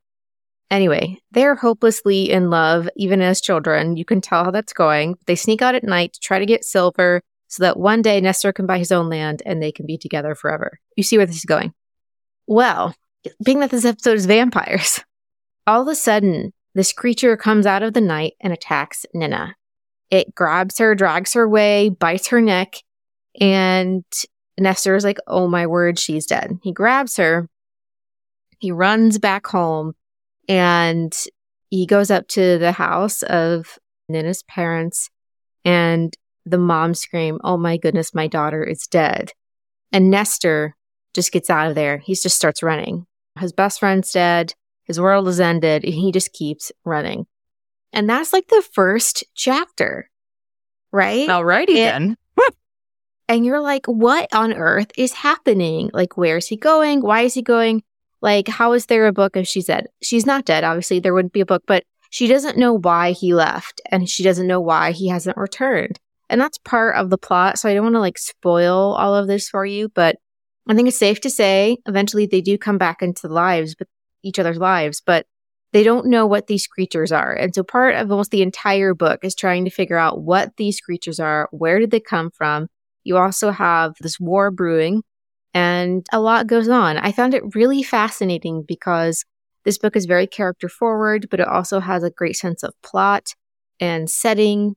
[0.69, 3.95] Anyway, they're hopelessly in love, even as children.
[3.95, 5.15] You can tell how that's going.
[5.25, 8.53] They sneak out at night to try to get silver so that one day Nestor
[8.53, 10.79] can buy his own land and they can be together forever.
[10.95, 11.73] You see where this is going.
[12.45, 12.95] Well,
[13.43, 15.01] being that this episode is vampires,
[15.67, 19.55] all of a sudden, this creature comes out of the night and attacks Nina.
[20.09, 22.75] It grabs her, drags her away, bites her neck,
[23.39, 24.05] and
[24.57, 26.57] Nestor is like, oh my word, she's dead.
[26.63, 27.49] He grabs her,
[28.59, 29.93] he runs back home,
[30.47, 31.15] and
[31.69, 35.09] he goes up to the house of Nina's parents
[35.65, 36.15] and
[36.49, 39.31] the mom scream, Oh my goodness, my daughter is dead.
[39.91, 40.75] And Nestor
[41.13, 41.97] just gets out of there.
[41.97, 43.05] He just starts running.
[43.39, 44.53] His best friend's dead.
[44.83, 45.83] His world is ended.
[45.83, 47.27] And he just keeps running.
[47.93, 50.09] And that's like the first chapter,
[50.91, 51.27] right?
[51.27, 52.17] Alrighty it, then.
[53.27, 55.89] and you're like, what on earth is happening?
[55.93, 57.01] Like, where's he going?
[57.01, 57.83] Why is he going?
[58.21, 59.87] Like, how is there a book if she's dead?
[60.01, 60.99] She's not dead, obviously.
[60.99, 64.47] There wouldn't be a book, but she doesn't know why he left and she doesn't
[64.47, 65.99] know why he hasn't returned.
[66.29, 67.57] And that's part of the plot.
[67.57, 70.17] So I don't want to like spoil all of this for you, but
[70.67, 73.87] I think it's safe to say eventually they do come back into lives, but
[74.23, 75.25] each other's lives, but
[75.71, 77.33] they don't know what these creatures are.
[77.33, 80.81] And so part of almost the entire book is trying to figure out what these
[80.81, 82.67] creatures are, where did they come from?
[83.03, 85.03] You also have this war brewing
[85.53, 86.97] and a lot goes on.
[86.97, 89.23] I found it really fascinating because
[89.63, 93.33] this book is very character forward, but it also has a great sense of plot
[93.79, 94.75] and setting,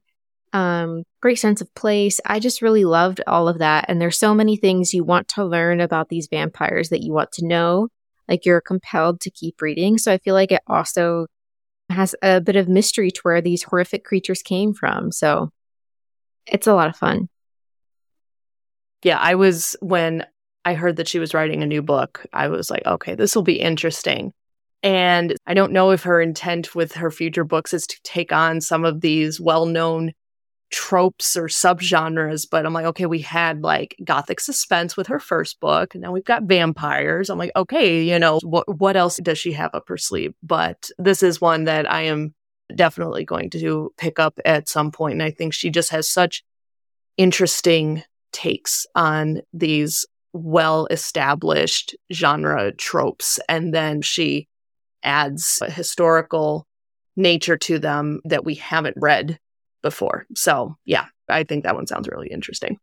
[0.52, 2.20] um, great sense of place.
[2.24, 3.86] I just really loved all of that.
[3.88, 7.32] And there's so many things you want to learn about these vampires that you want
[7.32, 7.88] to know.
[8.28, 9.98] Like you're compelled to keep reading.
[9.98, 11.26] So I feel like it also
[11.90, 15.12] has a bit of mystery to where these horrific creatures came from.
[15.12, 15.50] So
[16.46, 17.28] it's a lot of fun.
[19.02, 20.24] Yeah, I was when
[20.64, 23.42] I heard that she was writing a new book, I was like, okay, this will
[23.42, 24.32] be interesting.
[24.82, 28.60] And I don't know if her intent with her future books is to take on
[28.60, 30.12] some of these well known
[30.70, 35.60] tropes or subgenres, but I'm like, okay, we had like gothic suspense with her first
[35.60, 35.94] book.
[35.94, 37.28] And now we've got vampires.
[37.28, 40.34] I'm like, okay, you know, what what else does she have up her sleeve?
[40.42, 42.34] But this is one that I am
[42.74, 45.14] definitely going to pick up at some point.
[45.14, 46.44] And I think she just has such
[47.16, 48.02] interesting
[48.32, 53.40] takes on these well established genre tropes.
[53.48, 54.48] And then she
[55.02, 56.66] adds a historical
[57.16, 59.38] nature to them that we haven't read
[59.82, 60.26] before.
[60.34, 62.78] So, yeah, I think that one sounds really interesting.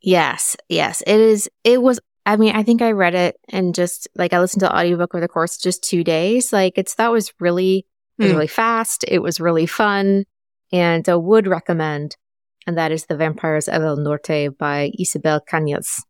[0.00, 1.48] Yes, yes, it is.
[1.64, 4.66] It was, I mean, I think I read it and just like I listened to
[4.66, 6.52] the audiobook over the course of just two days.
[6.52, 7.86] Like, it's that was really,
[8.18, 8.34] it was mm.
[8.34, 9.04] really fast.
[9.06, 10.24] It was really fun
[10.72, 12.16] and I would recommend
[12.66, 16.00] and that is The Vampires of El Norte by Isabel Cañas.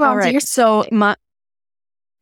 [0.00, 0.42] All right.
[0.42, 1.16] So my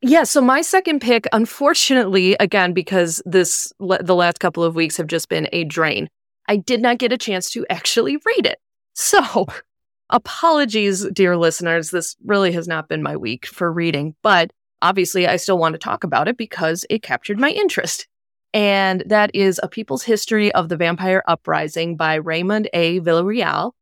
[0.02, 5.06] yeah, so my second pick, unfortunately, again because this the last couple of weeks have
[5.06, 6.08] just been a drain.
[6.48, 8.58] I did not get a chance to actually read it.
[8.94, 9.46] So,
[10.10, 11.90] apologies, dear listeners.
[11.90, 14.50] This really has not been my week for reading, but
[14.82, 18.06] obviously, I still want to talk about it because it captured my interest
[18.54, 23.00] and that is A People's History of the Vampire Uprising by Raymond A.
[23.00, 23.72] Villareal.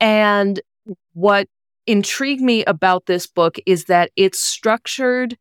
[0.00, 0.60] And
[1.14, 1.48] what
[1.86, 5.36] intrigued me about this book is that it's structured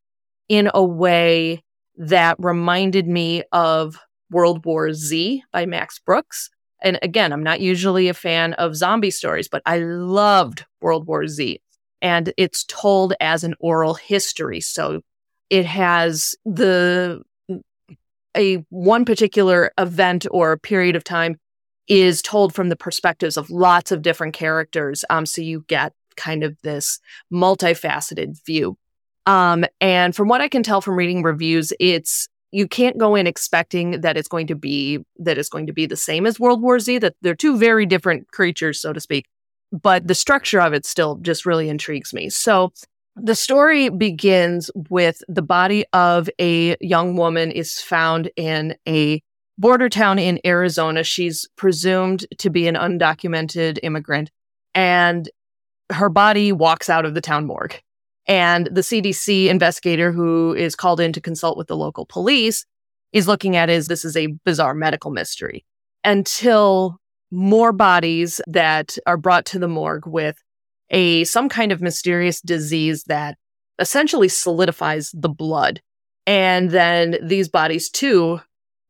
[0.52, 1.64] in a way
[1.95, 3.97] that reminded me of
[4.30, 6.49] World War Z by Max Brooks.
[6.84, 11.26] And again, I'm not usually a fan of zombie stories, but I loved World War
[11.26, 11.62] Z.
[12.02, 14.60] and it's told as an oral history.
[14.60, 15.02] So
[15.49, 17.22] it has the
[18.36, 21.38] a one particular event or period of time
[21.88, 25.04] is told from the perspectives of lots of different characters.
[25.10, 26.99] Um, so you get kind of this
[27.32, 28.78] multifaceted view.
[29.26, 33.28] Um, and from what I can tell from reading reviews, it's you can't go in
[33.28, 36.61] expecting that it's going to be that it's going to be the same as World
[36.61, 36.97] War Z.
[36.99, 39.26] That they're two very different creatures, so to speak.
[39.72, 42.30] But the structure of it still just really intrigues me.
[42.30, 42.74] So
[43.15, 49.22] the story begins with the body of a young woman is found in a
[49.57, 51.03] border town in Arizona.
[51.03, 54.32] She's presumed to be an undocumented immigrant,
[54.74, 55.30] and
[55.91, 57.80] her body walks out of the town morgue.
[58.28, 62.65] And the CDC investigator who is called in to consult with the local police
[63.11, 65.65] is looking at is this is a bizarre medical mystery.
[66.03, 66.97] Until
[67.32, 70.38] more bodies that are brought to the morgue with
[70.89, 73.38] a some kind of mysterious disease that
[73.80, 75.82] essentially solidifies the blood.
[76.28, 78.41] And then these bodies too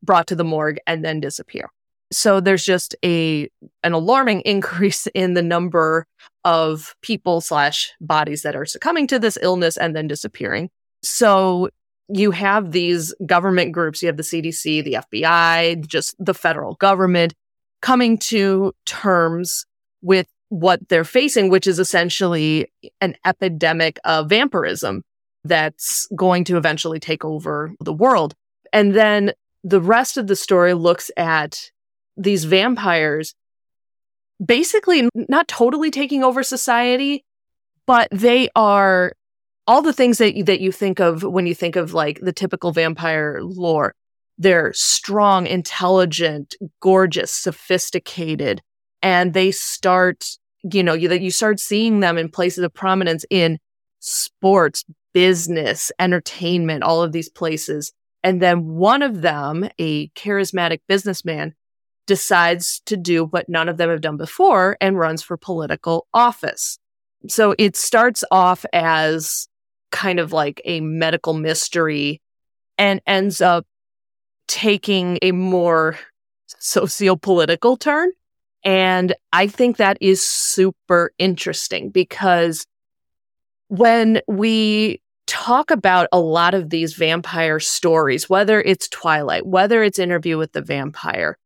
[0.04, 1.70] brought to the morgue and then disappear
[2.12, 3.50] so there's just a
[3.84, 6.06] an alarming increase in the number
[6.44, 10.70] of people slash bodies that are succumbing to this illness and then disappearing.
[11.04, 11.70] So
[12.10, 17.34] you have these government groups, you have the CDC, the FBI, just the federal government
[17.82, 19.66] coming to terms
[20.02, 25.04] with what they're facing, which is essentially an epidemic of vampirism
[25.44, 28.36] that's going to eventually take over the world.
[28.74, 29.32] And then
[29.64, 31.72] the rest of the story looks at
[32.24, 33.36] these vampires
[34.44, 37.24] basically not totally taking over society,
[37.86, 39.14] but they are
[39.68, 42.34] all the things that you, that you think of when you think of like the
[42.34, 43.94] typical vampire lore.
[44.38, 48.62] They're strong, intelligent, gorgeous, sophisticated,
[49.04, 50.26] and they start,
[50.64, 53.60] you know, you, you start seeing them in places of prominence in
[54.00, 57.94] sports, business, entertainment, all of these places.
[58.24, 61.54] And then one of them, a charismatic businessman,
[62.08, 66.78] decides to do what none of them have done before and runs for political office.
[67.28, 69.48] So it starts off as
[69.92, 72.22] kind of like a medical mystery
[72.78, 73.66] and ends up
[74.48, 75.98] taking a more
[76.60, 78.12] socio-political turn.
[78.64, 82.66] And I think that is super interesting because
[83.68, 89.98] when we talk about a lot of these vampire stories, whether it's Twilight, whether it's
[90.00, 91.38] Interview with the Vampire,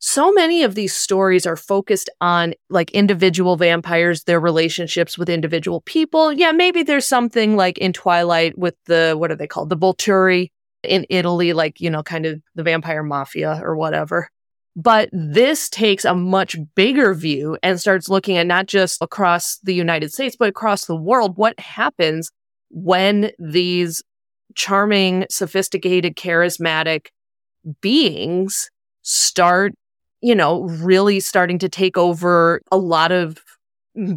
[0.00, 5.82] so many of these stories are focused on like individual vampires, their relationships with individual
[5.82, 6.32] people.
[6.32, 9.68] Yeah, maybe there's something like in Twilight with the, what are they called?
[9.68, 10.50] The Volturi
[10.82, 14.30] in Italy, like, you know, kind of the vampire mafia or whatever.
[14.74, 19.74] But this takes a much bigger view and starts looking at not just across the
[19.74, 21.36] United States, but across the world.
[21.36, 22.30] What happens
[22.70, 24.02] when these
[24.54, 27.08] charming, sophisticated, charismatic
[27.82, 28.70] beings
[29.02, 29.74] start
[30.20, 33.38] you know, really starting to take over a lot of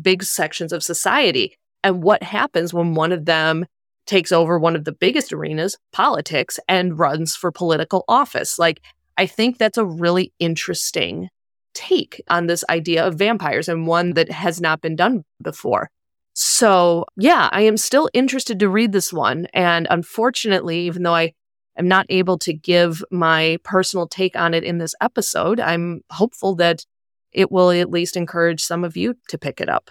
[0.01, 1.58] big sections of society.
[1.84, 3.66] And what happens when one of them
[4.06, 8.60] takes over one of the biggest arenas, politics, and runs for political office?
[8.60, 8.82] Like,
[9.18, 11.30] I think that's a really interesting
[11.74, 15.89] take on this idea of vampires and one that has not been done before.
[16.34, 19.47] So, yeah, I am still interested to read this one.
[19.54, 21.34] And unfortunately, even though I
[21.78, 26.55] am not able to give my personal take on it in this episode, I'm hopeful
[26.55, 26.86] that
[27.32, 29.89] it will at least encourage some of you to pick it up.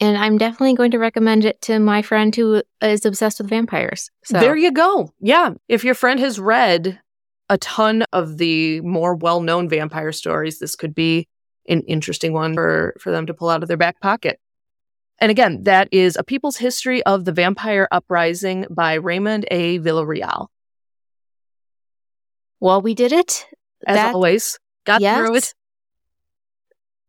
[0.00, 4.10] And I'm definitely going to recommend it to my friend who is obsessed with vampires.
[4.24, 5.12] So there you go.
[5.20, 5.54] Yeah.
[5.68, 7.00] If your friend has read
[7.48, 11.26] a ton of the more well known vampire stories, this could be
[11.68, 14.38] an interesting one for, for them to pull out of their back pocket.
[15.20, 19.78] And again, that is A People's History of the Vampire Uprising by Raymond A.
[19.80, 20.48] Villareal.
[22.60, 23.46] Well, we did it.
[23.86, 25.54] As that, always, got yes, through it.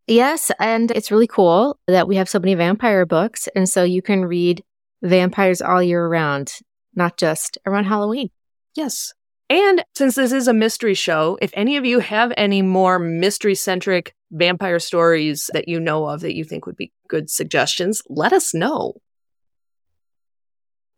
[0.07, 3.47] Yes, and it's really cool that we have so many vampire books.
[3.55, 4.63] And so you can read
[5.01, 6.53] vampires all year round,
[6.95, 8.29] not just around Halloween.
[8.75, 9.13] Yes.
[9.49, 13.55] And since this is a mystery show, if any of you have any more mystery
[13.55, 18.33] centric vampire stories that you know of that you think would be good suggestions, let
[18.33, 18.95] us know.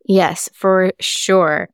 [0.04, 1.68] Yes, for sure.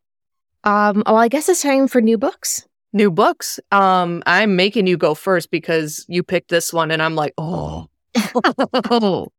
[0.64, 2.66] Um, well, I guess it's time for new books.
[2.92, 3.60] New books.
[3.70, 7.88] Um, I'm making you go first because you picked this one, and I'm like, oh.
[8.90, 9.30] um,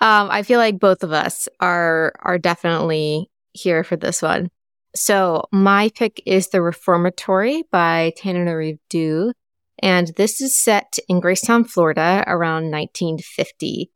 [0.00, 4.50] I feel like both of us are are definitely here for this one.
[4.94, 9.32] So my pick is The Reformatory by Tananarive Due.
[9.80, 13.90] And this is set in Gracetown, Florida around 1950.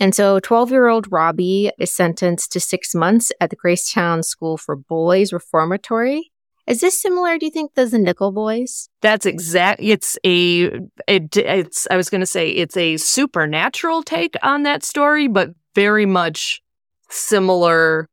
[0.00, 4.56] And so 12 year old Robbie is sentenced to six months at the Gracetown School
[4.56, 6.30] for Boys Reformatory.
[6.66, 8.88] Is this similar, do you think, to the Nickel Boys?
[9.00, 9.80] That's exact.
[9.82, 10.70] It's a.
[11.08, 11.88] It, it's.
[11.90, 16.62] I was going to say it's a supernatural take on that story, but very much
[17.10, 18.08] similar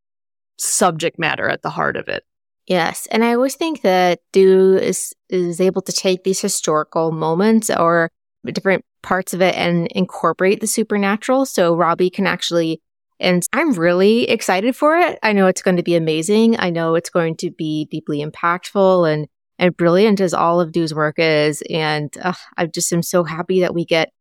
[0.58, 2.24] subject matter at the heart of it.
[2.70, 7.72] Yes, and I always think that Due is is able to take these historical moments
[7.72, 8.12] or
[8.46, 11.48] different parts of it and incorporate the supernatural.
[11.48, 12.80] So Robbie can actually,
[13.20, 15.18] and I'm really excited for it.
[15.24, 16.60] I know it's going to be amazing.
[16.60, 20.94] I know it's going to be deeply impactful and and brilliant as all of Due's
[20.94, 21.64] work is.
[21.72, 24.14] And uh, I just am so happy that we get,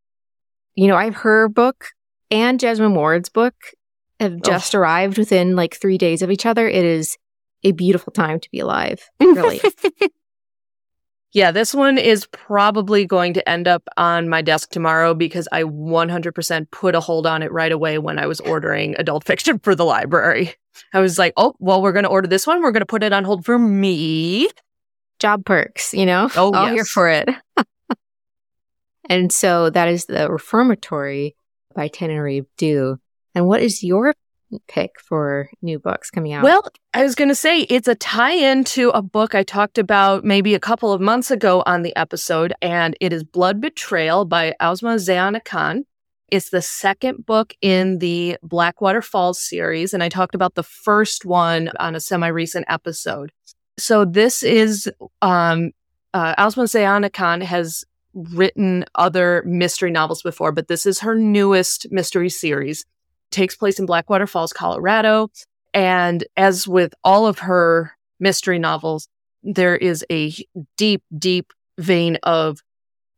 [0.74, 1.90] you know, I have her book
[2.30, 3.54] and Jesmyn Ward's book
[4.18, 4.78] have just oh.
[4.78, 6.66] arrived within like three days of each other.
[6.66, 7.18] It is
[7.64, 9.08] a beautiful time to be alive.
[9.20, 9.60] Really.
[11.32, 15.64] yeah, this one is probably going to end up on my desk tomorrow because I
[15.64, 19.74] 100% put a hold on it right away when I was ordering adult fiction for
[19.74, 20.54] the library.
[20.92, 22.62] I was like, oh, well, we're going to order this one.
[22.62, 24.48] We're going to put it on hold for me.
[25.18, 26.30] Job perks, you know?
[26.36, 26.74] Oh, All yes.
[26.74, 27.28] here for it.
[29.08, 31.34] and so that is the Reformatory
[31.74, 32.98] by Tananarive Due.
[33.34, 34.14] And what is your
[34.66, 36.44] pick for new books coming out?
[36.44, 39.78] Well, I was going to say it's a tie in to a book I talked
[39.78, 44.24] about maybe a couple of months ago on the episode, and it is Blood Betrayal
[44.24, 45.84] by Ausma Zehanat Khan.
[46.30, 51.24] It's the second book in the Blackwater Falls series, and I talked about the first
[51.24, 53.32] one on a semi recent episode.
[53.78, 54.90] So this is
[55.22, 55.70] um,
[56.12, 57.84] uh, Zeana Khan has
[58.14, 62.84] written other mystery novels before, but this is her newest mystery series
[63.30, 65.30] takes place in Blackwater Falls, Colorado.
[65.74, 69.08] And as with all of her mystery novels,
[69.42, 70.32] there is a
[70.76, 72.60] deep, deep vein of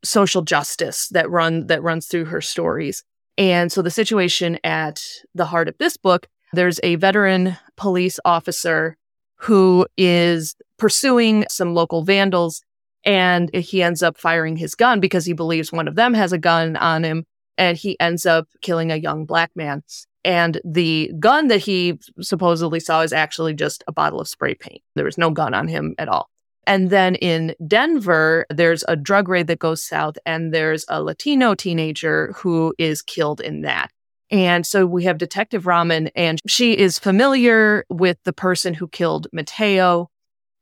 [0.05, 3.05] social justice that run that runs through her stories.
[3.39, 5.03] And so the situation at
[5.35, 8.97] the heart of this book, there's a veteran police officer
[9.37, 12.63] who is pursuing some local vandals
[13.05, 16.39] and he ends up firing his gun because he believes one of them has a
[16.39, 17.25] gun on him
[17.61, 19.85] and he ends up killing a young black man.
[20.25, 24.83] And the gun that he supposedly saw is actually just a bottle of spray paint.
[24.97, 26.29] There was no gun on him at all.
[26.67, 31.55] And then in Denver, there's a drug raid that goes south, and there's a Latino
[31.55, 33.91] teenager who is killed in that.
[34.31, 39.27] And so we have Detective Rahman, and she is familiar with the person who killed
[39.33, 40.11] Mateo.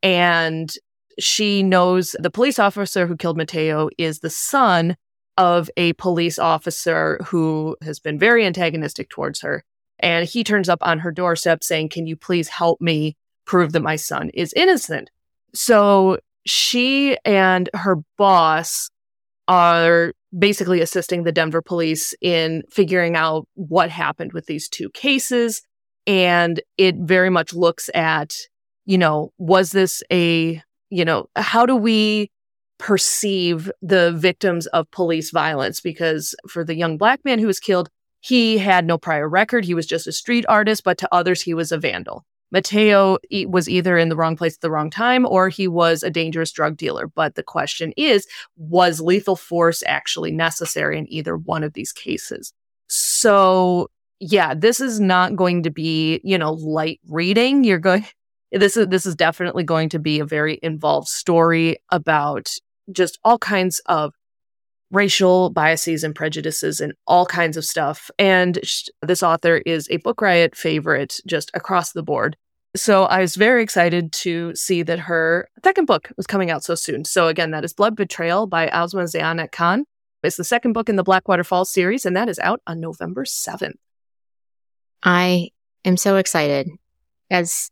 [0.01, 0.73] And
[1.19, 4.97] she knows the police officer who killed Mateo is the son
[5.39, 9.63] of a police officer who has been very antagonistic towards her.
[9.97, 13.15] And he turns up on her doorstep saying, Can you please help me
[13.45, 15.09] prove that my son is innocent?
[15.55, 18.89] So she and her boss
[19.47, 25.61] are basically assisting the Denver police in figuring out what happened with these two cases.
[26.05, 28.35] And it very much looks at,
[28.85, 32.29] you know, was this a, you know, how do we
[32.79, 37.89] perceive the victims of police violence because for the young black man who was killed,
[38.21, 39.63] he had no prior record.
[39.63, 42.25] He was just a street artist, but to others, he was a vandal.
[42.51, 46.09] Mateo was either in the wrong place at the wrong time or he was a
[46.09, 47.07] dangerous drug dealer.
[47.07, 48.25] But the question is,
[48.57, 52.51] was lethal force actually necessary in either one of these cases?
[52.87, 57.63] So, yeah, this is not going to be, you know, light reading.
[57.63, 58.05] You're going,
[58.51, 62.51] this is, this is definitely going to be a very involved story about
[62.91, 64.13] just all kinds of
[64.91, 68.09] racial biases and prejudices and all kinds of stuff.
[68.17, 72.35] And sh- this author is a Book Riot favorite just across the board.
[72.75, 76.75] So I was very excited to see that her second book was coming out so
[76.75, 77.03] soon.
[77.03, 79.85] So again, that is Blood Betrayal by Ausma Zehanat Khan.
[80.21, 83.23] It's the second book in the Blackwater Falls series, and that is out on November
[83.23, 83.73] 7th.
[85.01, 85.49] I
[85.85, 86.69] am so excited
[87.31, 87.71] as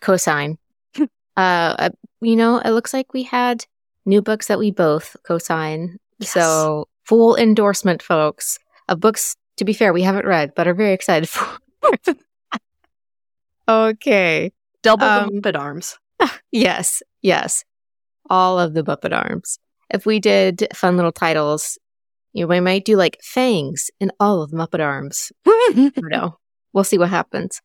[0.00, 0.56] cosign.
[1.36, 3.64] uh, you know, it looks like we had
[4.04, 5.98] new books that we both co-sign.
[6.18, 6.30] Yes.
[6.30, 9.36] So full endorsement, folks, of books.
[9.58, 11.46] To be fair, we haven't read, but are very excited for.
[13.68, 15.98] okay, double um, the Muppet arms.
[16.52, 17.64] yes, yes,
[18.30, 19.58] all of the Muppet arms.
[19.90, 21.78] If we did fun little titles,
[22.32, 25.32] you know, we might do like fangs in all of the Muppet arms.
[25.98, 26.38] no,
[26.72, 27.60] we'll see what happens.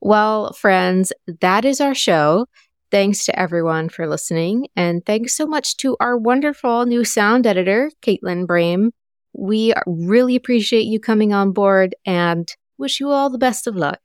[0.00, 2.46] Well, friends, that is our show.
[2.92, 4.68] Thanks to everyone for listening.
[4.76, 8.90] And thanks so much to our wonderful new sound editor, Caitlin Brame.
[9.32, 13.98] We really appreciate you coming on board and wish you all the best of luck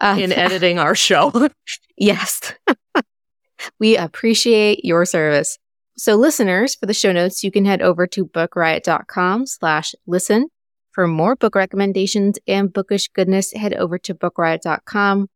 [0.00, 1.50] uh, in editing our show.
[1.98, 2.54] yes.
[3.78, 5.58] we appreciate your service.
[5.98, 10.48] So listeners, for the show notes, you can head over to bookriot.com slash listen
[10.92, 15.28] For more book recommendations and bookish goodness, head over to bookriot.com.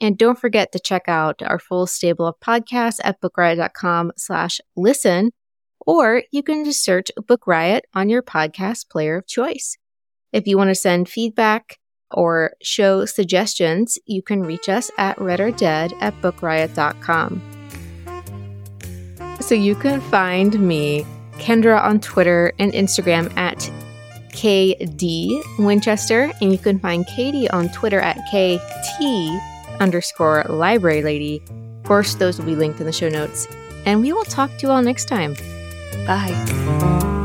[0.00, 5.32] And don't forget to check out our full stable of podcasts at bookriot.com slash listen,
[5.80, 9.76] or you can just search Book Riot on your podcast player of choice.
[10.32, 11.78] If you want to send feedback
[12.10, 17.42] or show suggestions, you can reach us at readordead at bookriot.com.
[19.40, 23.70] So you can find me, Kendra, on Twitter and Instagram at
[24.32, 29.40] KD Winchester, and you can find Katie on Twitter at KT
[29.80, 31.42] underscore library lady.
[31.78, 33.48] Of course, those will be linked in the show notes.
[33.86, 35.34] And we will talk to you all next time.
[36.06, 37.19] Bye.